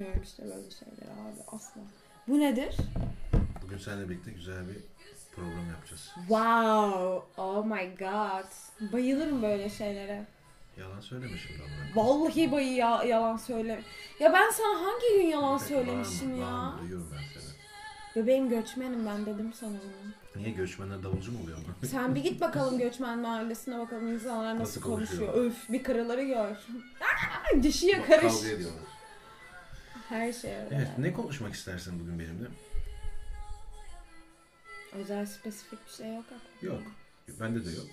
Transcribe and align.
Bilmiyorum 0.00 0.22
işte 0.24 0.42
böyle 0.44 0.70
şeyler 0.70 1.12
abi 1.12 1.40
asla. 1.56 1.80
Bu 2.28 2.40
nedir? 2.40 2.76
Bugün 3.62 3.78
seninle 3.78 4.08
birlikte 4.08 4.30
güzel 4.30 4.68
bir 4.68 4.76
program 5.36 5.68
yapacağız. 5.70 6.10
Wow. 6.14 7.42
Oh 7.42 7.64
my 7.64 7.96
god. 7.98 8.48
Bayılırım 8.92 9.42
böyle 9.42 9.70
şeylere. 9.70 10.24
Yalan 10.76 11.00
söylemişim 11.00 11.50
ben 11.60 11.66
buna. 11.96 12.04
Vallahi 12.04 12.52
bayı 12.52 12.72
ya, 12.74 13.02
yalan 13.04 13.36
söyle. 13.36 13.82
Ya 14.20 14.32
ben 14.32 14.50
sana 14.50 14.80
hangi 14.86 15.18
gün 15.22 15.26
yalan 15.26 15.58
Peki, 15.58 15.68
söylemişim 15.68 16.30
bağırma, 16.30 16.44
ya? 16.46 16.52
bağırma, 16.52 16.78
duyuyorum 16.82 17.08
ben 17.12 17.40
seni. 17.40 18.22
Bebeğim 18.24 18.48
göçmenim 18.48 19.06
ben 19.06 19.26
dedim 19.26 19.52
sana 19.52 19.70
bunu. 19.70 20.42
Niye 20.42 20.50
göçmenler 20.50 21.02
davulcu 21.02 21.32
mu 21.32 21.38
oluyor? 21.42 21.58
Sen 21.90 22.14
bir 22.14 22.22
git 22.22 22.40
bakalım 22.40 22.78
göçmen 22.78 23.18
mahallesine 23.18 23.78
bakalım 23.78 24.08
insanlar 24.08 24.54
nasıl, 24.54 24.60
Nasıl 24.60 24.80
konuşuyor. 24.80 25.32
konuşuyor? 25.32 25.50
Öf 25.52 25.68
bir 25.72 25.82
karaları 25.82 26.22
gör. 26.24 26.56
Dişi 27.62 27.98
Bak, 27.98 28.06
karış. 28.06 28.32
Kavga 28.34 28.48
ediyorlar. 28.48 28.82
Her 30.08 30.32
şey 30.32 30.56
öyle. 30.56 30.68
Evet, 30.76 30.88
ne 30.98 31.12
konuşmak 31.12 31.54
istersin 31.54 32.00
bugün 32.00 32.18
benimle? 32.18 32.48
Özel 34.92 35.26
spesifik 35.26 35.86
bir 35.86 35.92
şey 35.92 36.14
yok 36.14 36.24
aklımda. 36.24 36.74
Yok. 36.74 36.82
Bende 37.40 37.66
de 37.66 37.70
yok. 37.70 37.86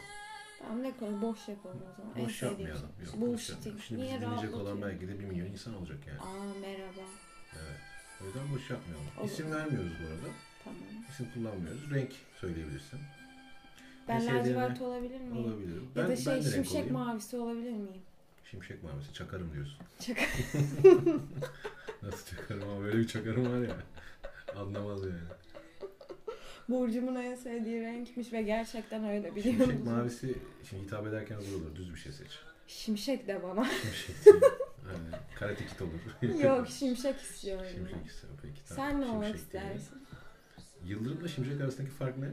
Tamam 0.59 0.84
ne 0.84 0.98
konu 1.00 1.22
boş 1.22 1.48
yapalım 1.48 1.82
o 1.92 1.96
zaman. 2.02 2.16
En 2.18 2.26
Boş 2.26 2.36
sevdiğim 2.36 2.70
yapmayalım. 2.70 2.90
şey. 3.12 3.20
Yok, 3.22 3.34
boş 3.34 3.50
yapmayalım. 3.50 3.82
Şimdi 3.88 4.02
Niye 4.02 4.14
bizi 4.16 4.26
dinleyecek 4.26 4.56
olan 4.56 4.82
belki 4.82 5.08
de 5.08 5.20
bir 5.20 5.23
milyon 5.26 5.46
insan 5.46 5.73
olacak 5.76 5.98
yani. 6.08 6.20
Aa 6.20 6.54
merhaba. 6.62 7.02
Evet. 7.56 7.80
O 8.22 8.26
yüzden 8.26 8.52
boş 8.54 8.70
yapmayalım. 8.70 9.06
Olur. 9.20 9.30
İsim 9.30 9.52
vermiyoruz 9.52 9.92
bu 10.04 10.08
arada. 10.08 10.34
Tamam. 10.64 10.80
İsim 11.12 11.28
kullanmıyoruz. 11.34 11.92
Renk 11.92 12.12
söyleyebilirsin. 12.42 13.00
Ben 14.08 14.26
lacivert 14.28 14.82
olabilir 14.82 15.20
miyim? 15.20 15.38
Olabilir. 15.45 15.76
Ya 15.76 15.82
Ben, 15.95 16.08
da 16.08 16.16
şey 16.16 16.34
ben 16.36 16.42
şimşek 16.42 16.72
olayım. 16.76 16.94
mavisi 16.94 17.38
olabilir 17.38 17.72
miyim? 17.72 18.02
Şimşek 18.52 18.84
mavisi. 18.84 19.14
Çakarım 19.14 19.54
diyorsun. 19.54 19.78
Çak. 20.00 20.18
Nasıl 22.05 22.36
çakarım 22.36 22.70
ama 22.70 22.82
böyle 22.82 22.98
bir 22.98 23.08
çakarım 23.08 23.54
var 23.54 23.68
ya. 23.68 23.76
Anlamaz 24.55 25.02
yani. 25.04 25.14
Burcumun 26.70 27.16
en 27.16 27.36
sevdiği 27.36 27.81
renkmiş 27.81 28.34
ve 28.34 28.42
gerçekten 28.42 29.09
öyle 29.09 29.36
biliyor 29.36 29.56
Şimşek 29.56 29.80
musun? 29.80 29.94
mavisi 29.94 30.36
şimdi 30.70 30.83
hitap 30.83 31.08
ederken 31.08 31.39
zor 31.39 31.56
olur. 31.61 31.76
Düz 31.76 31.94
bir 31.94 32.00
şey 32.00 32.11
seç. 32.11 32.39
Şimşek 32.67 33.28
de 33.28 33.44
bana. 33.44 33.66
Şimşek 33.66 34.26
değil. 34.26 34.44
Aynen. 34.88 35.20
Karate 35.39 35.66
kit 35.66 35.81
olur. 35.81 36.44
Yok 36.44 36.67
şimşek 36.67 37.22
istiyorum. 37.22 37.66
Şimşek 37.76 38.06
istiyorum. 38.06 38.39
Peki 38.42 38.61
tamam. 38.67 38.92
Sen 38.92 39.02
ne 39.02 39.06
olmak 39.06 39.26
Şimşek 39.26 39.42
istersin? 39.45 39.98
Yıldırımla 40.86 41.28
şimşek 41.28 41.61
arasındaki 41.61 41.92
fark 41.92 42.17
ne? 42.17 42.28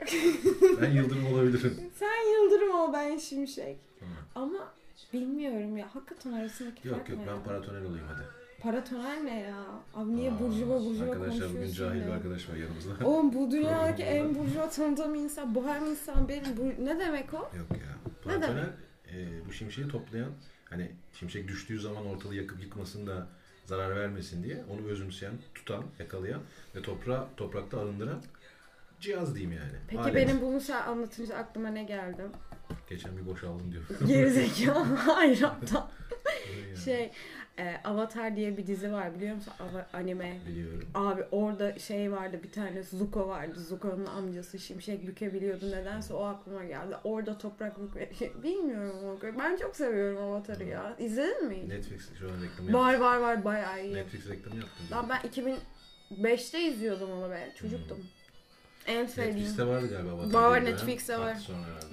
ben 0.82 0.90
yıldırım 0.90 1.26
olabilirim. 1.26 1.90
Sen 1.98 2.32
yıldırım 2.32 2.74
ol 2.74 2.92
ben 2.92 3.18
şimşek. 3.18 3.76
Tamam. 4.00 4.16
Ama 4.34 4.72
bilmiyorum 5.12 5.76
ya 5.76 5.94
hakikaten 5.94 6.32
arasındaki 6.32 6.88
Yok 6.88 6.96
fark 6.96 7.08
yok 7.08 7.18
ne 7.18 7.26
ben 7.26 7.42
paratonel 7.44 7.84
olayım 7.84 8.06
hadi. 8.08 8.43
Paratonel 8.60 9.20
ne 9.24 9.40
ya? 9.40 9.64
Abi 9.94 10.16
niye 10.16 10.30
Aa, 10.30 10.38
burjuva 10.40 10.80
burjuva 10.80 11.10
Arkadaşlar 11.10 11.48
bugün 11.48 11.54
konuşuyorsun 11.60 11.74
cahil 11.84 12.00
bir 12.00 12.06
ya? 12.06 12.14
arkadaş 12.14 12.48
var 12.48 12.54
yanımızda. 12.56 12.90
Oğlum 13.06 13.34
bu 13.34 13.50
dünyadaki 13.50 14.02
en 14.02 14.34
burjuva 14.34 14.68
tanıdığım 14.70 15.14
insan, 15.14 15.54
bohem 15.54 15.86
insan 15.86 16.28
benim. 16.28 16.56
Bu, 16.56 16.84
ne 16.84 16.98
demek 17.00 17.34
o? 17.34 17.36
Yok 17.36 17.70
ya. 17.70 17.94
Ne 18.26 18.32
Paratonel 18.40 18.68
e, 19.12 19.46
bu 19.48 19.52
şimşeği 19.52 19.88
toplayan 19.88 20.30
hani 20.70 20.90
şimşek 21.12 21.48
düştüğü 21.48 21.80
zaman 21.80 22.06
ortalığı 22.06 22.34
yakıp 22.34 22.62
yıkmasın 22.62 23.06
da 23.06 23.26
zarar 23.66 23.96
vermesin 23.96 24.42
diye 24.44 24.64
onu 24.70 24.86
özümseyen, 24.88 25.32
tutan, 25.54 25.84
yakalayan 25.98 26.40
ve 26.76 26.82
toprağa 26.82 27.28
toprakta 27.36 27.80
arındıran 27.80 28.22
cihaz 29.00 29.34
diyeyim 29.34 29.56
yani. 29.56 29.76
Peki 29.88 30.02
Alet. 30.02 30.14
benim 30.14 30.40
bunu 30.40 30.60
sen 30.60 30.82
anlatınca 30.82 31.36
aklıma 31.36 31.68
ne 31.68 31.84
geldi? 31.84 32.22
Geçen 32.90 33.16
bir 33.16 33.26
boşaldım 33.26 33.72
diyor. 33.72 33.82
Gerizekalı 34.06 34.84
hayır 34.94 35.42
aptal. 35.42 35.86
Şey, 36.84 37.10
e, 37.58 37.76
Avatar 37.84 38.36
diye 38.36 38.56
bir 38.56 38.66
dizi 38.66 38.92
var 38.92 39.14
biliyor 39.14 39.34
musun? 39.34 39.52
Ava- 39.58 39.86
anime. 39.98 40.40
Biliyorum. 40.48 40.88
Abi 40.94 41.24
orada 41.30 41.78
şey 41.78 42.12
vardı 42.12 42.40
bir 42.42 42.52
tane 42.52 42.82
Zuko 42.82 43.28
vardı. 43.28 43.60
Zuko'nun 43.60 44.06
amcası 44.06 44.58
şimşek 44.58 45.06
bükebiliyordu. 45.06 45.70
Nedense 45.70 46.14
o 46.14 46.24
aklıma 46.24 46.64
geldi. 46.64 46.96
Orada 47.04 47.38
toprak 47.38 47.82
bükme... 47.82 48.08
Bilmiyorum 48.42 48.96
ama 49.02 49.38
ben 49.38 49.56
çok 49.56 49.76
seviyorum 49.76 50.18
Avatar'ı 50.22 50.64
ya. 50.64 50.96
İzledin 50.98 51.48
mi? 51.48 51.62
hiç? 51.62 51.68
Netflix 51.68 52.18
şu 52.18 52.30
an 52.30 52.42
reklamı 52.42 52.72
Var 52.72 52.94
var 52.94 53.18
var 53.18 53.44
bayağı 53.44 53.84
iyi. 53.84 53.94
Netflix 53.94 54.28
reklamı 54.28 54.56
yaptım. 54.56 54.86
Lan 54.90 55.08
ben 55.08 55.20
2005'te 56.20 56.62
izliyordum 56.62 57.10
onu 57.10 57.30
be. 57.30 57.52
Çocuktum. 57.56 57.98
En 58.86 59.06
sevdiğim. 59.06 59.36
Netflix'te 59.36 59.66
vardı 59.66 59.88
galiba. 59.90 60.12
Avatar 60.12 60.50
Var. 60.50 60.64
Netflix'te 60.64 61.18
var. 61.18 61.38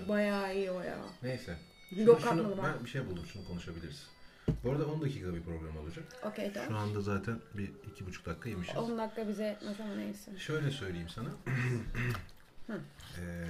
Bayağı 0.10 0.56
iyi 0.56 0.72
o 0.72 0.82
ya. 0.82 0.98
Neyse. 1.24 1.56
Şunu, 1.90 2.02
Yok 2.02 2.22
şunu, 2.22 2.58
ben 2.64 2.86
bir 2.86 2.90
şey 2.90 3.08
buldum. 3.08 3.26
Şunu 3.26 3.48
konuşabiliriz. 3.48 4.08
Bu 4.64 4.72
arada 4.72 4.86
10 4.88 5.02
dakika 5.02 5.34
bir 5.36 5.42
program 5.44 5.78
olacak. 5.78 6.04
Okey 6.24 6.48
Şu 6.48 6.54
tamam. 6.54 6.82
anda 6.84 7.02
zaten 7.02 7.40
bir 7.54 7.72
iki 7.92 8.06
buçuk 8.06 8.26
dakika 8.26 8.50
yemişiz. 8.50 8.78
10 8.78 8.98
dakika 8.98 9.28
bize 9.28 9.44
yetmez 9.44 9.80
ama 9.82 9.96
neyse. 9.96 10.38
Şöyle 10.38 10.72
söyleyeyim 10.72 11.10
sana. 11.10 11.30
Ee, 12.70 13.48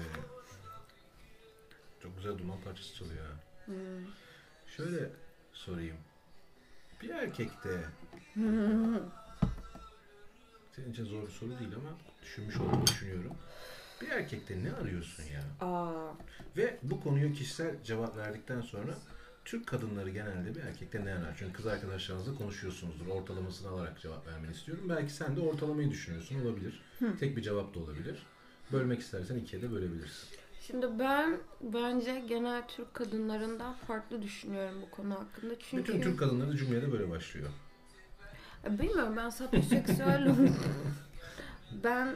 çok 2.04 2.16
güzel 2.18 2.38
duman 2.38 2.62
parçası 2.62 2.96
çalıyor 2.96 3.26
ha. 3.26 3.32
Hmm. 3.66 3.76
Şöyle 4.78 5.10
sorayım. 5.54 5.98
Bir 7.02 7.10
erkekte 7.10 7.70
senin 10.76 10.92
için 10.92 11.06
zor 11.06 11.24
bir 11.24 11.32
soru 11.32 11.60
değil 11.60 11.76
ama 11.76 11.90
düşünmüş 12.24 12.58
olduğunu 12.58 12.88
düşünüyorum. 12.88 13.34
Bir 14.02 14.10
erkekte 14.10 14.64
ne 14.64 14.74
arıyorsun 14.74 15.24
ya? 15.24 15.68
Aa, 15.68 16.14
Ve 16.58 16.78
bu 16.84 17.02
konuya 17.02 17.34
kişisel 17.34 17.84
cevap 17.84 18.18
verdikten 18.18 18.62
sonra 18.62 18.94
Türk 19.46 19.68
kadınları 19.68 20.10
genelde 20.10 20.56
bir 20.56 20.62
erkekte 20.62 21.06
ne 21.06 21.14
arar? 21.14 21.36
Çünkü 21.40 21.54
kız 21.54 21.68
arkadaşlarınızla 21.68 22.36
konuşuyorsunuzdur. 22.36 23.08
Ortalamasını 23.08 23.70
alarak 23.70 24.02
cevap 24.02 24.28
vermeni 24.28 24.52
istiyorum. 24.52 24.86
Belki 24.90 25.14
sen 25.14 25.36
de 25.36 25.42
ortalamayı 25.42 25.92
düşünüyorsun. 25.92 26.46
Olabilir. 26.46 26.82
Hı. 27.00 27.18
Tek 27.20 27.38
bir 27.38 27.42
cevap 27.42 27.76
da 27.76 27.80
olabilir. 27.80 28.26
Bölmek 28.72 29.00
istersen 29.00 29.36
ikiye 29.36 29.62
de 29.62 29.72
bölebilirsin. 29.72 30.30
Şimdi 30.68 31.00
ben 31.00 31.38
bence 31.62 32.24
genel 32.30 32.68
Türk 32.68 32.94
kadınlarından 32.94 33.74
farklı 33.74 34.22
düşünüyorum 34.22 34.82
bu 34.82 34.92
konu 34.92 35.14
hakkında. 35.14 35.54
Çünkü 35.60 35.84
Bütün 35.84 36.02
Türk 36.02 36.20
kadınları 36.20 36.58
cümleye 36.58 36.82
de 36.82 36.92
böyle 36.92 37.10
başlıyor. 37.10 37.50
Ya 38.64 38.80
bilmiyorum 38.80 39.14
ben 39.18 39.30
sapyoseksüel 39.30 40.36
ben 41.84 42.16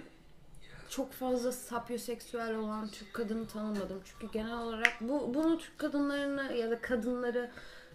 çok 0.96 1.12
fazla 1.12 1.52
sapyoseksüel 1.52 2.56
olan 2.56 2.88
Türk 2.88 3.14
kadını 3.14 3.48
tanımadım. 3.48 4.02
Çünkü 4.06 4.34
genel 4.34 4.58
olarak 4.58 4.94
bu 5.02 5.34
bunu 5.34 5.58
Türk 5.58 5.78
kadınlarını 5.78 6.54
ya 6.54 6.72
da 6.72 6.82
kadınları 6.82 7.52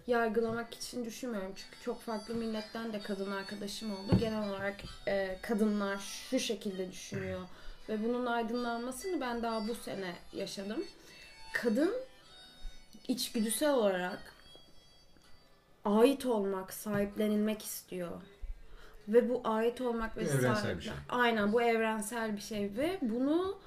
yargılamak 0.07 0.73
için 0.73 1.05
düşünmüyorum. 1.05 1.53
Çünkü 1.55 1.83
çok 1.85 2.01
farklı 2.01 2.35
milletten 2.35 2.93
de 2.93 2.99
kadın 2.99 3.31
arkadaşım 3.31 3.91
oldu. 3.91 4.17
Genel 4.19 4.49
olarak 4.49 4.75
e, 5.07 5.37
kadınlar 5.41 5.97
şu 6.29 6.39
şekilde 6.39 6.91
düşünüyor. 6.91 7.41
Ve 7.89 8.03
bunun 8.03 8.25
aydınlanmasını 8.25 9.21
ben 9.21 9.43
daha 9.43 9.67
bu 9.67 9.75
sene 9.75 10.15
yaşadım. 10.33 10.85
Kadın 11.53 11.93
içgüdüsel 13.07 13.73
olarak 13.73 14.33
ait 15.85 16.25
olmak, 16.25 16.73
sahiplenilmek 16.73 17.63
istiyor. 17.63 18.21
Ve 19.07 19.29
bu 19.29 19.41
ait 19.43 19.81
olmak 19.81 20.17
ve 20.17 20.21
evrensel 20.21 20.55
sahip- 20.55 20.77
bir 20.77 20.81
şey. 20.83 20.93
Aynen 21.09 21.53
bu 21.53 21.61
evrensel 21.61 22.35
bir 22.35 22.41
şey 22.41 22.71
ve 22.77 22.97
bunu 23.01 23.57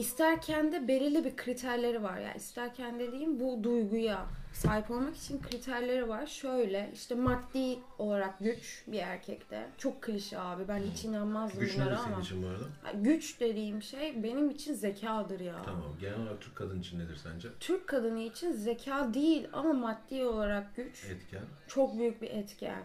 isterken 0.00 0.72
de 0.72 0.88
belirli 0.88 1.24
bir 1.24 1.36
kriterleri 1.36 2.02
var. 2.02 2.18
Yani 2.18 2.36
isterken 2.36 2.98
dediğim 3.00 3.40
bu 3.40 3.64
duyguya 3.64 4.26
sahip 4.52 4.90
olmak 4.90 5.16
için 5.16 5.42
kriterleri 5.42 6.08
var. 6.08 6.26
Şöyle 6.26 6.90
işte 6.94 7.14
maddi 7.14 7.78
olarak 7.98 8.38
güç 8.40 8.84
bir 8.86 8.98
erkekte. 8.98 9.66
Çok 9.78 10.02
klişe 10.02 10.38
abi. 10.38 10.68
Ben 10.68 10.78
hiç 10.82 11.04
inanmazdım 11.04 11.60
Güç 11.60 11.74
bunlara 11.76 11.90
nedir 11.90 11.98
senin 12.02 12.12
ama. 12.12 12.22
için 12.22 12.42
bu 12.42 12.46
arada? 12.46 12.64
Güç 13.00 13.40
dediğim 13.40 13.82
şey 13.82 14.22
benim 14.22 14.50
için 14.50 14.74
zekadır 14.74 15.40
ya. 15.40 15.62
Tamam. 15.64 15.82
Genel 16.00 16.20
olarak 16.20 16.40
Türk 16.40 16.56
kadın 16.56 16.80
için 16.80 16.98
nedir 16.98 17.16
sence? 17.16 17.48
Türk 17.60 17.86
kadını 17.88 18.20
için 18.20 18.52
zeka 18.52 19.14
değil 19.14 19.48
ama 19.52 19.72
maddi 19.72 20.24
olarak 20.24 20.76
güç 20.76 21.04
Etken. 21.04 21.42
çok 21.68 21.98
büyük 21.98 22.22
bir 22.22 22.30
etken. 22.30 22.82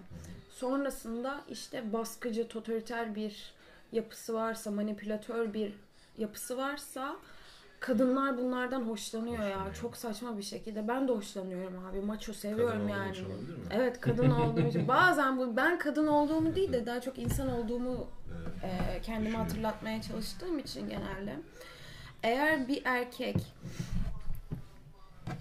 Sonrasında 0.51 1.41
işte 1.49 1.93
baskıcı, 1.93 2.47
totaliter 2.47 3.15
bir 3.15 3.53
yapısı 3.91 4.33
varsa, 4.33 4.71
manipülatör 4.71 5.53
bir 5.53 5.73
yapısı 6.17 6.57
varsa 6.57 7.15
kadınlar 7.79 8.37
bunlardan 8.37 8.81
hoşlanıyor, 8.81 9.43
ya. 9.43 9.73
Çok 9.81 9.97
saçma 9.97 10.37
bir 10.37 10.43
şekilde. 10.43 10.87
Ben 10.87 11.07
de 11.07 11.11
hoşlanıyorum 11.11 11.85
abi. 11.85 12.01
Maço 12.01 12.25
Kadın 12.25 12.39
seviyorum 12.39 12.81
olduğun 12.81 12.89
yani. 12.89 13.15
Evet 13.71 14.01
kadın 14.01 14.29
olduğum 14.29 14.67
için. 14.67 14.87
Bazen 14.87 15.37
bu 15.37 15.57
ben 15.57 15.79
kadın 15.79 16.07
olduğumu 16.07 16.55
değil 16.55 16.73
de 16.73 16.85
daha 16.85 17.01
çok 17.01 17.17
insan 17.19 17.47
olduğumu 17.51 18.07
Evet. 18.63 18.97
e, 18.97 19.01
kendime 19.01 19.37
hatırlatmaya 19.37 20.01
çalıştığım 20.01 20.59
için 20.59 20.89
genelde. 20.89 21.39
Eğer 22.23 22.67
bir 22.67 22.81
erkek 22.85 23.35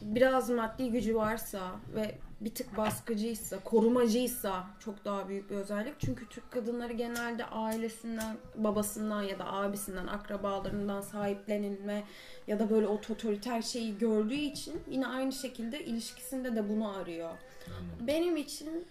biraz 0.03 0.51
maddi 0.51 0.91
gücü 0.91 1.15
varsa 1.15 1.61
ve 1.95 2.15
bir 2.45 2.55
tık 2.55 2.77
baskıcıysa, 2.77 3.59
korumacıysa 3.65 4.67
çok 4.79 5.05
daha 5.05 5.29
büyük 5.29 5.51
bir 5.51 5.57
özellik. 5.57 5.95
Çünkü 5.99 6.29
Türk 6.29 6.51
kadınları 6.51 6.93
genelde 6.93 7.45
ailesinden, 7.45 8.37
babasından 8.57 9.23
ya 9.23 9.39
da 9.39 9.53
abisinden, 9.53 10.07
akrabalarından 10.07 11.01
sahiplenilme 11.01 12.05
ya 12.47 12.59
da 12.59 12.71
böyle 12.71 12.87
o 12.87 13.01
totaliter 13.01 13.63
şeyi 13.63 13.99
gördüğü 13.99 14.35
için 14.35 14.83
yine 14.91 15.07
aynı 15.07 15.33
şekilde 15.33 15.85
ilişkisinde 15.85 16.57
de 16.57 16.69
bunu 16.69 16.97
arıyor. 16.97 17.31
Anladım. 17.31 18.07
Benim 18.07 18.37
için 18.37 18.87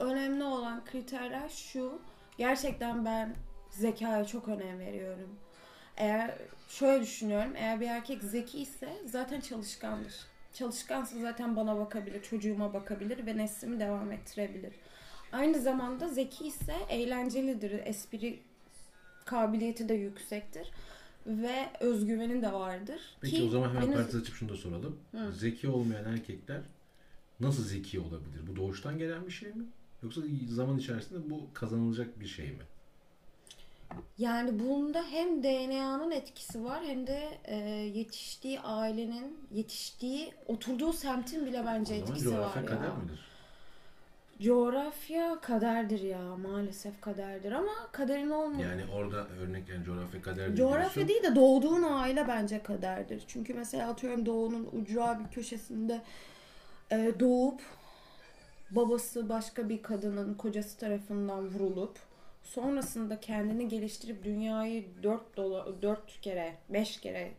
önemli 0.00 0.44
olan 0.44 0.84
kriterler 0.84 1.48
şu. 1.48 1.98
Gerçekten 2.38 3.04
ben 3.04 3.34
zekaya 3.70 4.24
çok 4.24 4.48
önem 4.48 4.78
veriyorum. 4.78 5.38
Eğer 5.96 6.38
şöyle 6.68 7.02
düşünüyorum. 7.02 7.52
Eğer 7.56 7.80
bir 7.80 7.86
erkek 7.86 8.22
zeki 8.22 8.62
ise 8.62 8.88
zaten 9.06 9.40
çalışkandır. 9.40 10.31
Çalışkansa 10.54 11.20
zaten 11.20 11.56
bana 11.56 11.78
bakabilir, 11.78 12.22
çocuğuma 12.22 12.74
bakabilir 12.74 13.26
ve 13.26 13.36
neslimi 13.36 13.80
devam 13.80 14.12
ettirebilir. 14.12 14.72
Aynı 15.32 15.60
zamanda 15.60 16.08
zeki 16.08 16.46
ise 16.46 16.74
eğlencelidir. 16.88 17.70
Espri 17.86 18.40
kabiliyeti 19.24 19.88
de 19.88 19.94
yüksektir. 19.94 20.70
Ve 21.26 21.68
özgüveni 21.80 22.42
de 22.42 22.52
vardır. 22.52 23.00
Peki 23.20 23.36
Ki 23.36 23.42
o 23.42 23.48
zaman 23.48 23.68
hemen 23.68 23.82
henüz- 23.82 23.94
parantez 23.94 24.14
açıp 24.22 24.34
şunu 24.34 24.48
da 24.48 24.56
soralım. 24.56 24.96
Hı. 25.10 25.32
Zeki 25.32 25.68
olmayan 25.68 26.04
erkekler 26.04 26.60
nasıl 27.40 27.64
zeki 27.64 28.00
olabilir? 28.00 28.46
Bu 28.46 28.56
doğuştan 28.56 28.98
gelen 28.98 29.26
bir 29.26 29.32
şey 29.32 29.48
mi? 29.52 29.64
Yoksa 30.02 30.20
zaman 30.48 30.78
içerisinde 30.78 31.30
bu 31.30 31.48
kazanılacak 31.54 32.20
bir 32.20 32.26
şey 32.26 32.46
mi? 32.46 32.62
Yani 34.18 34.58
bunda 34.58 35.04
hem 35.10 35.42
DNA'nın 35.42 36.10
etkisi 36.10 36.64
var 36.64 36.84
hem 36.84 37.06
de 37.06 37.28
e, 37.44 37.56
yetiştiği 37.94 38.60
ailenin, 38.60 39.38
yetiştiği, 39.50 40.32
oturduğu 40.46 40.92
semtin 40.92 41.46
bile 41.46 41.62
bence 41.66 41.94
etkisi 41.94 42.26
var 42.28 42.34
coğrafya 42.34 42.62
ya. 42.62 42.68
kader 42.68 42.96
midir? 42.96 43.20
Coğrafya 44.42 45.40
kaderdir 45.40 46.00
ya 46.00 46.36
maalesef 46.36 47.00
kaderdir 47.00 47.52
ama 47.52 47.72
kaderin 47.92 48.30
olmuyor. 48.30 48.70
Yani 48.70 48.84
orada 48.92 49.26
örnek 49.28 49.68
yani 49.68 49.84
coğrafya 49.84 50.22
kader 50.22 50.56
Coğrafya 50.56 50.94
diyorsun. 50.94 51.08
değil 51.08 51.22
de 51.22 51.36
doğduğun 51.36 51.82
aile 51.82 52.28
bence 52.28 52.62
kaderdir. 52.62 53.22
Çünkü 53.28 53.54
mesela 53.54 53.90
atıyorum 53.90 54.26
doğunun 54.26 54.68
ucra 54.72 55.20
bir 55.20 55.34
köşesinde 55.34 56.02
e, 56.90 57.12
doğup 57.20 57.60
babası 58.70 59.28
başka 59.28 59.68
bir 59.68 59.82
kadının 59.82 60.34
kocası 60.34 60.78
tarafından 60.78 61.48
vurulup 61.48 61.98
sonrasında 62.42 63.20
kendini 63.20 63.68
geliştirip 63.68 64.24
dünyayı 64.24 64.84
dört, 65.02 65.36
dola, 65.36 65.82
dört 65.82 66.20
kere, 66.20 66.54
beş 66.68 67.00
kere 67.00 67.32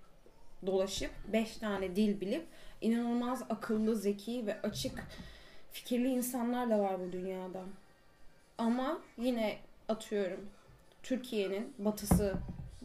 dolaşıp 0.65 1.11
beş 1.33 1.57
tane 1.57 1.95
dil 1.95 2.21
bilip 2.21 2.45
inanılmaz 2.81 3.43
akıllı, 3.49 3.95
zeki 3.95 4.47
ve 4.47 4.61
açık 4.61 5.03
fikirli 5.71 6.07
insanlar 6.07 6.69
da 6.69 6.79
var 6.79 6.99
bu 6.99 7.11
dünyada. 7.11 7.63
Ama 8.57 9.01
yine 9.17 9.57
atıyorum 9.89 10.49
Türkiye'nin 11.03 11.73
batısı 11.77 12.33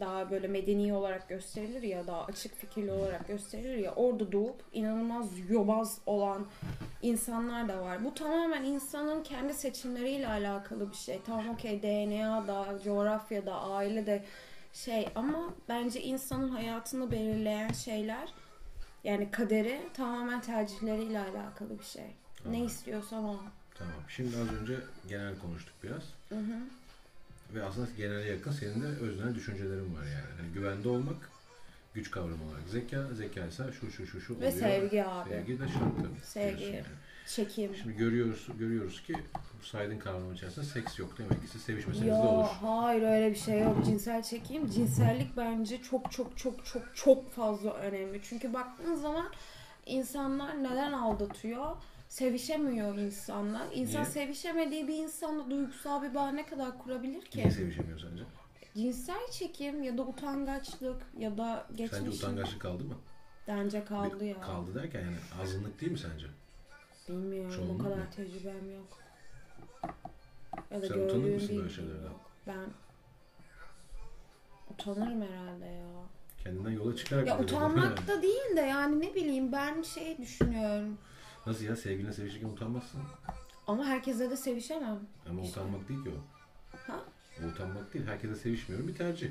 daha 0.00 0.30
böyle 0.30 0.48
medeni 0.48 0.94
olarak 0.94 1.28
gösterilir 1.28 1.82
ya 1.82 2.06
daha 2.06 2.24
açık 2.24 2.56
fikirli 2.56 2.92
olarak 2.92 3.28
gösterilir 3.28 3.76
ya 3.76 3.94
orada 3.94 4.32
doğup 4.32 4.64
inanılmaz 4.72 5.50
yobaz 5.50 5.98
olan 6.06 6.46
insanlar 7.02 7.68
da 7.68 7.80
var. 7.82 8.04
Bu 8.04 8.14
tamamen 8.14 8.64
insanın 8.64 9.22
kendi 9.22 9.54
seçimleriyle 9.54 10.28
alakalı 10.28 10.90
bir 10.90 10.96
şey. 10.96 11.20
Tamam 11.26 11.48
okey 11.48 11.82
DNA 11.82 12.46
da, 12.46 12.78
coğrafya 12.84 13.46
da, 13.46 13.60
aile 13.60 14.06
de 14.06 14.24
şey 14.72 15.08
ama 15.14 15.54
bence 15.68 16.02
insanın 16.02 16.48
hayatını 16.48 17.10
belirleyen 17.10 17.72
şeyler 17.72 18.28
yani 19.04 19.30
kaderi 19.30 19.80
tamamen 19.94 20.40
tercihleriyle 20.40 21.20
alakalı 21.20 21.78
bir 21.78 21.84
şey. 21.84 22.04
Ne 22.04 22.12
Tamam. 22.42 22.66
istiyorsan 22.66 23.24
o. 23.24 23.36
Tamam. 23.74 23.94
Şimdi 24.08 24.36
az 24.36 24.52
önce 24.60 24.76
genel 25.08 25.38
konuştuk 25.38 25.74
biraz. 25.82 26.02
Hı 26.28 26.38
hı. 26.38 26.58
Ve 27.54 27.64
aslında 27.64 27.88
genele 27.96 28.30
yakın 28.30 28.52
senin 28.52 28.82
de 28.82 28.86
öznel 28.86 29.34
düşüncelerin 29.34 29.94
var 29.96 30.02
yani. 30.04 30.40
Hani 30.40 30.52
güvende 30.54 30.88
olmak 30.88 31.30
güç 31.98 32.10
kavramı 32.10 32.44
olarak. 32.48 32.68
Zeka, 32.68 33.14
zeka 33.14 33.46
ise 33.46 33.64
şu 33.80 33.90
şu 33.90 34.06
şu 34.06 34.20
şu 34.20 34.34
Ve 34.34 34.36
oluyor. 34.36 34.52
sevgi 34.52 35.04
abi. 35.04 35.28
Sevgi 35.30 35.60
de 35.60 35.68
şart 35.68 35.96
tabii. 35.98 36.20
Sevgi. 36.24 36.64
yani. 36.64 36.82
Çekim. 37.26 37.74
Şimdi 37.82 37.96
görüyoruz 37.96 38.48
görüyoruz 38.58 39.02
ki 39.02 39.14
saydığın 39.62 39.98
kavramın 39.98 40.34
içerisinde 40.34 40.64
seks 40.66 40.98
yok 40.98 41.18
demek 41.18 41.42
ki 41.42 41.48
siz 41.52 41.62
sevişmeseniz 41.62 42.08
de 42.08 42.14
olur. 42.14 42.46
hayır 42.60 43.02
öyle 43.02 43.30
bir 43.30 43.36
şey 43.36 43.60
yok. 43.60 43.76
Cinsel 43.86 44.22
çekim, 44.22 44.70
cinsellik 44.70 45.36
bence 45.36 45.82
çok 45.82 46.12
çok 46.12 46.38
çok 46.38 46.64
çok 46.66 46.82
çok 46.94 47.30
fazla 47.30 47.70
önemli. 47.72 48.20
Çünkü 48.22 48.54
baktığın 48.54 48.94
zaman 48.94 49.26
insanlar 49.86 50.62
neden 50.62 50.92
aldatıyor? 50.92 51.76
Sevişemiyor 52.08 52.96
insanlar. 52.96 53.62
İnsan 53.74 54.02
Niye? 54.02 54.12
sevişemediği 54.12 54.88
bir 54.88 54.94
insanla 54.96 55.50
duygusal 55.50 56.02
bir 56.02 56.14
bağ 56.14 56.30
ne 56.30 56.46
kadar 56.46 56.78
kurabilir 56.78 57.22
ki? 57.24 57.38
Niye 57.38 57.50
sevişemiyor 57.50 57.98
sence? 57.98 58.22
Cinsel 58.82 59.30
çekim 59.30 59.82
ya 59.82 59.98
da 59.98 60.02
utangaçlık 60.02 61.02
ya 61.18 61.38
da 61.38 61.66
geçmişin. 61.74 62.04
Sence 62.04 62.16
utangaçlık 62.16 62.60
kaldı 62.60 62.84
mı? 62.84 62.94
Bence 63.48 63.84
kaldı 63.84 64.24
ya. 64.24 64.40
Kaldı 64.40 64.74
derken 64.74 65.00
yani 65.00 65.16
azınlık 65.42 65.80
değil 65.80 65.92
mi 65.92 65.98
sence? 65.98 66.26
Bilmiyorum 67.08 67.52
Çoğunluk 67.56 67.80
o 67.80 67.84
kadar 67.84 67.96
mu? 67.96 68.02
tecrübem 68.16 68.74
yok. 68.74 68.98
Ya 70.70 70.82
da 70.82 70.86
Sen 70.88 70.94
utanır 70.98 71.34
mısın 71.34 71.56
böyle 71.58 71.70
şeylerden? 71.70 72.02
yok. 72.02 72.20
Ben 72.46 72.66
utanırım 74.70 75.22
herhalde 75.22 75.64
ya. 75.66 75.86
Kendinden 76.44 76.70
yola 76.70 76.96
çıkarak 76.96 77.26
Ya 77.26 77.34
mı 77.34 77.42
utanmak 77.42 78.06
da 78.08 78.22
değil 78.22 78.56
de 78.56 78.60
yani 78.60 79.00
ne 79.00 79.14
bileyim 79.14 79.52
ben 79.52 79.82
şey 79.82 80.18
düşünüyorum. 80.18 80.98
Nasıl 81.46 81.64
ya 81.64 81.76
sevgiline 81.76 82.12
sevişirken 82.12 82.48
utanmazsın. 82.48 83.00
Ama 83.66 83.84
herkese 83.84 84.30
de 84.30 84.36
sevişemem. 84.36 84.98
Ama 85.30 85.40
İşte. 85.42 85.60
utanmak 85.60 85.88
değil 85.88 86.04
ki 86.04 86.10
o. 86.10 86.37
O 87.44 87.48
utanmak 87.48 87.94
değil. 87.94 88.06
Herkese 88.06 88.34
sevişmiyorum 88.34 88.88
bir 88.88 88.94
tercih. 88.94 89.30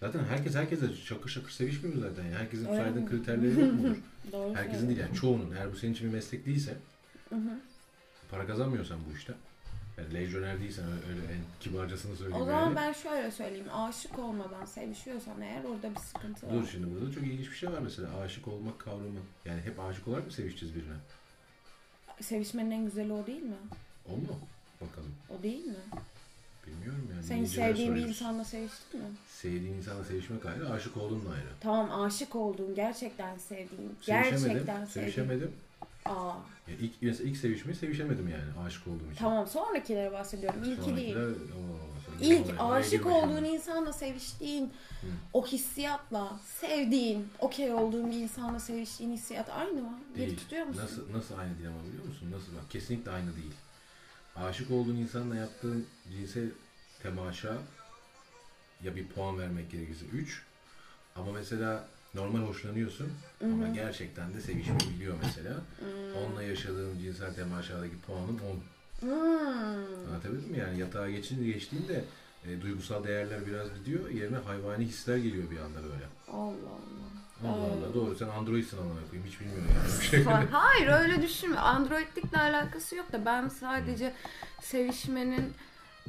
Zaten 0.00 0.24
herkes 0.24 0.54
herkese 0.54 0.94
şakır 0.94 1.30
şakır 1.30 1.50
sevişmiyor 1.50 1.98
zaten. 2.08 2.24
Yani 2.24 2.34
herkesin 2.34 2.66
Öyle 2.66 2.76
saydığın 2.82 3.02
mi? 3.02 3.08
kriterleri 3.08 3.60
yok 3.60 3.72
mudur? 3.72 3.96
Doğru 4.32 4.54
Herkesin 4.54 4.88
değil 4.88 5.00
yani 5.00 5.14
çoğunun. 5.14 5.54
Eğer 5.56 5.72
bu 5.72 5.76
senin 5.76 5.92
için 5.92 6.08
bir 6.08 6.12
meslek 6.14 6.46
değilse, 6.46 6.76
Hı 7.28 7.34
hı. 7.34 7.58
para 8.30 8.46
kazanmıyorsan 8.46 8.98
bu 9.10 9.16
işte. 9.16 9.34
Yani 9.98 10.14
lejyoner 10.14 10.60
değilsen 10.60 10.84
öyle, 10.84 11.06
öyle 11.22 11.32
en 11.32 11.40
kibarcasını 11.60 12.16
söyleyeyim 12.16 12.42
O 12.42 12.46
zaman 12.46 12.60
yani. 12.62 12.76
ben 12.76 12.92
şöyle 12.92 13.30
söyleyeyim. 13.30 13.66
Aşık 13.72 14.18
olmadan 14.18 14.64
sevişiyorsan 14.64 15.40
eğer 15.40 15.64
orada 15.64 15.90
bir 15.90 15.96
sıkıntı 16.00 16.46
var. 16.46 16.52
Dur 16.54 16.68
şimdi 16.72 16.94
burada 16.94 17.12
çok 17.12 17.22
ilginç 17.24 17.50
bir 17.50 17.56
şey 17.56 17.72
var 17.72 17.78
mesela. 17.82 18.16
Aşık 18.20 18.48
olmak 18.48 18.78
kavramı. 18.78 19.18
Yani 19.44 19.60
hep 19.60 19.80
aşık 19.80 20.08
olarak 20.08 20.26
mı 20.26 20.32
sevişeceğiz 20.32 20.74
birine? 20.74 20.94
Sevişmenin 22.20 22.70
en 22.70 22.84
güzeli 22.84 23.12
o 23.12 23.26
değil 23.26 23.42
mi? 23.42 23.56
O 24.08 24.16
mu? 24.16 24.38
Bakalım. 24.80 25.14
O 25.38 25.42
değil 25.42 25.64
mi? 25.66 25.74
Bilmiyorum 26.66 27.08
yani. 27.14 27.22
Senin 27.22 27.38
dinleyicilere 27.38 27.68
sevdiğin 27.68 27.88
bir 27.94 28.00
soruyoruz. 28.00 28.20
insanla 28.20 28.44
seviştin 28.44 29.00
mi? 29.00 29.06
Sevdiğin 29.28 29.74
insanla 29.74 30.04
sevişmek 30.04 30.46
ayrı, 30.46 30.70
aşık 30.70 30.96
olduğun 30.96 31.26
da 31.26 31.30
ayrı. 31.30 31.46
Tamam 31.60 32.00
aşık 32.02 32.36
olduğun, 32.36 32.74
gerçekten 32.74 33.38
sevdiğin, 33.38 33.96
Sevişemedim, 34.02 34.42
gerçekten 34.48 34.84
sevdiğin. 34.84 34.86
sevişemedim. 34.86 35.52
Aa, 36.04 36.32
Yani 36.68 36.78
ilk, 36.80 36.92
mesela 37.02 37.30
ilk 37.30 37.36
sevişmeyi 37.36 37.76
sevişemedim 37.78 38.28
yani 38.28 38.66
aşık 38.66 38.86
olduğum 38.86 39.06
için. 39.06 39.18
tamam 39.18 39.46
sonrakileri 39.46 40.12
bahsediyorum. 40.12 40.62
İlki 40.64 40.96
değil. 40.96 41.14
Sonrakiler- 41.16 41.32
Oo, 41.32 41.92
İlk 42.20 42.46
oraya- 42.60 42.62
aşık 42.72 42.90
girme 42.92 43.02
şimdi. 43.12 43.14
olduğun 43.14 43.44
insanla 43.44 43.92
seviştiğin 43.92 44.72
o 45.32 45.46
hissiyatla 45.46 46.40
sevdiğin, 46.60 47.26
okey 47.38 47.72
olduğun 47.74 48.10
bir 48.10 48.16
insanla 48.16 48.60
seviştiğin 48.60 49.12
hissiyat 49.12 49.50
aynı 49.50 49.72
mı? 49.82 49.98
Geri 50.16 50.26
Değil. 50.26 50.38
tutuyor 50.38 50.66
musun? 50.66 50.82
Nasıl, 50.82 51.12
nasıl 51.12 51.38
aynı 51.38 51.58
değil 51.58 51.68
ama 51.68 51.84
biliyor 51.88 52.04
musun? 52.04 52.28
Nasıl 52.32 52.52
bak 52.56 52.70
kesinlikle 52.70 53.10
aynı 53.10 53.36
değil. 53.36 53.52
Aşık 54.36 54.70
olduğun 54.70 54.96
insanla 54.96 55.36
yaptığın 55.36 55.86
cinsel 56.12 56.48
temaşa 57.02 57.58
ya 58.84 58.96
bir 58.96 59.06
puan 59.06 59.38
vermek 59.38 59.70
gerekirse 59.70 60.06
3 60.06 60.42
ama 61.16 61.32
mesela 61.32 61.88
normal 62.14 62.40
hoşlanıyorsun 62.40 63.12
ama 63.44 63.68
gerçekten 63.68 64.34
de 64.34 64.40
sevişmeyi 64.40 64.94
biliyor 64.96 65.16
mesela. 65.22 65.54
Onunla 66.18 66.42
yaşadığın 66.42 66.98
cinsel 66.98 67.34
temaşadaki 67.34 68.00
puanın 68.00 68.38
10. 68.38 68.62
Hmm. 69.00 69.10
Anlatabildim 70.08 70.50
mi? 70.50 70.58
Yani 70.58 70.78
yatağa 70.78 71.10
geçince 71.10 71.52
geçtiğinde 71.52 72.04
e, 72.46 72.60
duygusal 72.60 73.04
değerler 73.04 73.46
biraz 73.46 73.68
gidiyor. 73.78 74.10
Yerine 74.10 74.36
hayvani 74.36 74.84
hisler 74.84 75.16
geliyor 75.16 75.50
bir 75.50 75.58
anda 75.58 75.82
böyle. 75.82 76.04
Allah 76.28 76.68
Allah. 76.68 77.11
Doğru 77.94 78.14
sen 78.16 78.28
Android'sin 78.28 78.78
amına 78.78 79.00
koyayım 79.10 79.28
hiç 79.30 79.40
bilmiyorum 79.40 79.64
yani. 79.76 80.00
Bir 80.00 80.04
şey. 80.06 80.22
Ha- 80.24 80.42
Hayır 80.52 80.88
öyle 80.88 81.22
düşünme. 81.22 81.56
Androidlikle 81.58 82.38
alakası 82.38 82.96
yok 82.96 83.12
da 83.12 83.24
ben 83.26 83.48
sadece 83.48 84.12
sevişmenin 84.60 85.52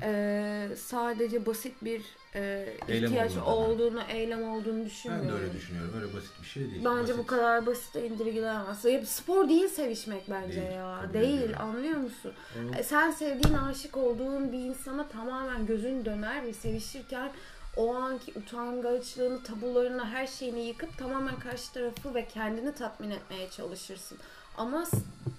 e, 0.02 0.70
sadece 0.78 1.46
basit 1.46 1.74
bir 1.84 2.02
e, 2.36 2.70
Eylem 2.88 3.06
ihtiyaç 3.12 3.32
olduğunu. 3.32 3.46
olduğunu, 3.46 4.02
eylem 4.10 4.44
olduğunu 4.52 4.80
Ben 4.80 4.86
düşünmüyorum. 4.86 5.30
de 5.30 5.34
öyle 5.44 5.54
düşünüyorum. 5.54 5.92
Öyle 5.96 6.14
basit 6.14 6.32
bir 6.42 6.48
şey 6.48 6.64
değil. 6.72 6.86
Bence 6.86 7.02
Basit. 7.02 7.18
bu 7.18 7.26
kadar 7.26 7.66
basit 7.66 7.96
indirgilemez. 7.96 8.86
Ya 8.86 9.06
spor 9.06 9.50
değil 9.50 9.68
sevişmek 9.68 10.24
bence 10.30 10.62
Değil, 10.62 10.72
ya. 10.74 11.00
kabul 11.02 11.14
değil, 11.14 11.42
ediyorum. 11.42 11.62
anlıyor 11.62 11.98
musun? 11.98 12.32
Onun- 12.60 12.74
E, 12.74 12.84
Sen 12.84 13.12
sevdiğin, 13.12 13.54
aşık 13.58 13.98
olduğun 13.98 14.52
bir 14.52 14.58
insana 14.60 15.08
tamamen 15.08 15.66
gözün 15.66 16.06
döner 16.06 16.44
ve 16.46 16.54
sevişirken 16.54 17.32
o 17.78 17.96
anki 17.96 18.40
utangaçlığını, 18.40 19.44
tabularını, 19.44 20.06
her 20.06 20.28
şeyini 20.28 20.62
yıkıp 20.62 20.98
tamamen 20.98 21.40
karşı 21.40 21.74
tarafı 21.74 22.16
ve 22.16 22.26
kendini 22.26 22.74
tatmin 22.74 23.10
etmeye 23.10 23.50
çalışırsın. 23.50 24.18
Ama 24.58 24.86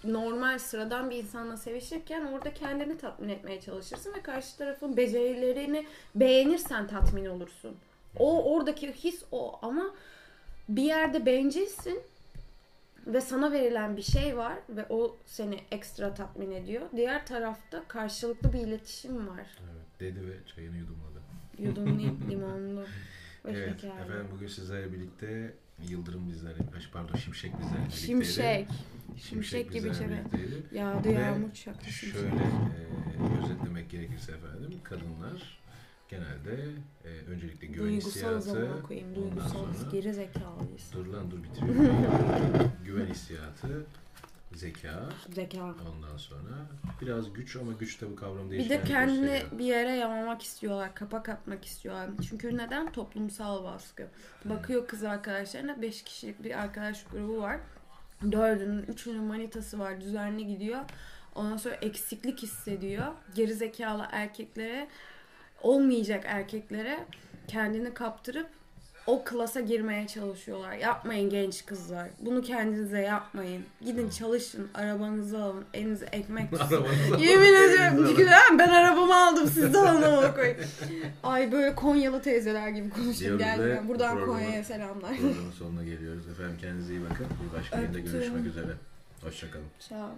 normal 0.05 0.59
sıradan 0.59 1.11
bir 1.11 1.17
insanla 1.17 1.57
sevişirken 1.57 2.27
orada 2.27 2.55
kendini 2.55 2.99
tatmin 2.99 3.29
etmeye 3.29 3.61
çalışırsın 3.61 4.15
ve 4.15 4.23
karşı 4.23 4.57
tarafın 4.57 4.97
becerilerini 4.97 5.87
beğenirsen 6.15 6.87
tatmin 6.87 7.27
olursun. 7.27 7.77
O 8.19 8.55
oradaki 8.55 8.93
his 8.93 9.23
o 9.33 9.59
ama 9.63 9.95
bir 10.69 10.83
yerde 10.83 11.27
bencilsin 11.27 12.03
ve 13.07 13.21
sana 13.21 13.53
verilen 13.53 13.97
bir 13.97 14.03
şey 14.03 14.37
var 14.37 14.59
ve 14.69 14.87
o 14.89 15.17
seni 15.27 15.61
ekstra 15.71 16.15
tatmin 16.15 16.51
ediyor. 16.51 16.83
Diğer 16.97 17.27
tarafta 17.27 17.85
karşılıklı 17.89 18.53
bir 18.53 18.59
iletişim 18.59 19.29
var. 19.29 19.47
Evet, 19.65 20.01
dedi 20.01 20.27
ve 20.27 20.55
çayını 20.55 20.77
yudumladı. 20.77 21.14
Yudumlayıp 21.59 22.31
limonlu 22.31 22.81
ve 23.45 23.51
Evet 23.51 23.81
şekerli. 23.81 24.01
efendim 24.01 24.27
bugün 24.35 24.47
sizlerle 24.47 24.93
birlikte 24.93 25.55
Yıldırım 25.89 26.29
bizlerle, 26.29 26.59
pardon 26.93 27.15
Şimşek 27.15 27.53
bizlerle 27.59 27.79
birlikteydi. 27.79 28.07
Şimşek. 28.07 28.69
Şimşek 29.17 29.23
Şimşek 29.23 29.73
gibi 29.73 29.91
birlikteydi. 29.91 30.63
Yağdı 30.73 31.13
yağmur 31.13 31.53
çaktı 31.53 31.91
şimşek. 31.91 32.21
Şöyle 32.21 32.35
e, 32.35 33.45
özetlemek 33.45 33.91
gerekirse 33.91 34.33
efendim 34.33 34.71
kadınlar 34.83 35.59
genelde 36.09 36.65
e, 37.05 37.09
öncelikle 37.09 37.67
güven 37.67 37.89
Duygusal 37.89 38.11
hissiyatı 38.11 38.41
zaman 38.41 38.83
koyayım. 38.83 39.15
Duygusal 39.15 39.67
geri 39.93 40.15
zekalıyız. 40.15 40.91
dur 40.93 41.07
lan 41.07 41.31
dur 41.31 41.43
bitiriyorum. 41.43 42.71
güven 42.85 43.07
hissiyatı 43.07 43.87
zeka 44.55 45.09
Zeka. 45.35 45.65
ondan 45.65 46.17
sonra 46.17 46.67
biraz 47.01 47.33
güç 47.33 47.57
ama 47.57 47.73
güç 47.73 48.01
de 48.01 48.11
bu 48.11 48.17
kavram 48.17 48.47
Bir 48.47 48.51
değişkenlik 48.51 48.85
de 48.87 48.89
kendini 48.89 49.21
gösteriyor. 49.27 49.59
bir 49.59 49.65
yere 49.65 49.91
yamamak 49.93 50.43
istiyorlar, 50.43 50.95
kapak 50.95 51.29
atmak 51.29 51.65
istiyorlar. 51.65 52.11
Çünkü 52.29 52.57
neden? 52.57 52.93
Toplumsal 52.93 53.65
baskı. 53.65 54.07
Bakıyor 54.45 54.87
kız 54.89 55.05
arkadaşlarına 55.05 55.83
5 55.83 56.03
kişilik 56.03 56.45
bir 56.45 56.61
arkadaş 56.63 57.05
grubu 57.05 57.41
var. 57.43 57.61
Dördünün, 58.33 58.83
üçünün 58.83 59.23
manitası 59.25 59.79
var, 59.79 60.01
düzenli 60.01 60.47
gidiyor. 60.47 60.81
Ondan 61.35 61.57
sonra 61.57 61.75
eksiklik 61.75 62.43
hissediyor. 62.43 63.07
Gerizekalı 63.35 64.07
erkeklere, 64.13 64.89
olmayacak 65.63 66.25
erkeklere 66.27 67.07
kendini 67.49 67.95
kaptırıp 67.95 68.49
o 69.07 69.25
klasa 69.25 69.61
girmeye 69.61 70.07
çalışıyorlar. 70.07 70.73
Yapmayın 70.73 71.31
genç 71.31 71.67
kızlar. 71.67 72.09
Bunu 72.21 72.43
kendinize 72.43 73.01
yapmayın. 73.01 73.65
Gidin 73.85 74.11
çalışın, 74.11 74.69
arabanızı 74.75 75.43
alın, 75.43 75.65
elinize 75.75 76.07
ekmek 76.13 76.51
tutun. 76.59 76.87
Yemin 77.19 77.55
alın, 77.55 77.69
ediyorum. 77.69 78.07
Çünkü 78.09 78.27
ben, 78.27 78.59
ben 78.59 78.69
arabamı 78.69 79.27
aldım 79.27 79.47
siz 79.55 79.75
de 79.75 79.79
alın 79.79 80.03
ama 80.03 80.35
koyun. 80.35 80.57
Ay 81.23 81.53
böyle 81.53 81.75
Konyalı 81.75 82.23
teyzeler 82.23 82.69
gibi 82.69 82.91
ve 82.97 83.37
Geldim. 83.37 83.89
Buradan 83.89 84.25
Konya'ya 84.27 84.65
selamlar. 84.65 85.17
Programın 85.17 85.51
sonuna 85.59 85.85
geliyoruz. 85.85 86.29
Efendim 86.29 86.57
kendinize 86.61 86.93
iyi 86.93 87.03
bakın. 87.11 87.27
Bir 87.47 87.59
başka 87.59 87.77
yayında 87.77 87.99
Öptüm. 87.99 88.13
görüşmek 88.13 88.47
üzere. 88.47 88.73
Hoşçakalın. 89.23 89.67
Ciao. 89.89 90.11